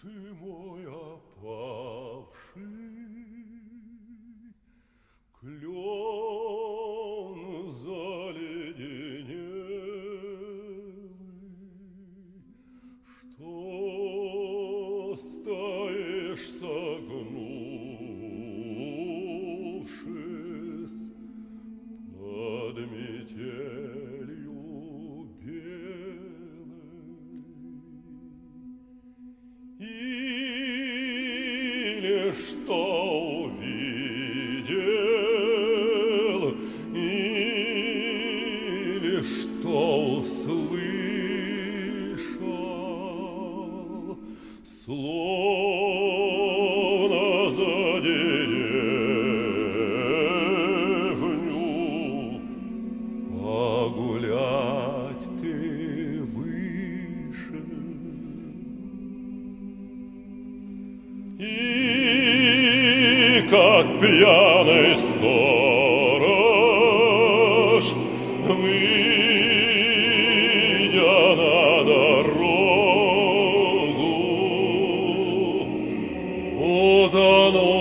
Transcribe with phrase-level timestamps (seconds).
[0.00, 2.30] ты мой опавший,
[32.32, 34.80] что увидел,
[36.94, 40.78] или что услышал,
[44.64, 45.70] словно
[47.50, 48.80] за деревню
[53.42, 55.54] погулять ты
[56.22, 57.80] вышел.
[63.48, 66.24] Как пьяный сторож,
[68.46, 69.34] выйдя
[71.36, 72.84] на дорогу,
[76.58, 77.79] утонул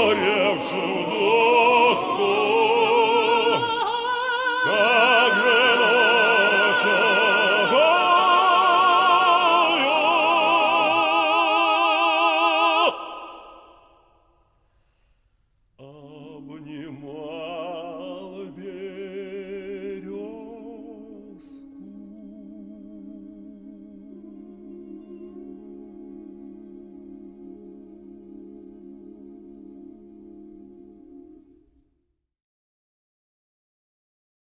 [0.00, 0.39] gloria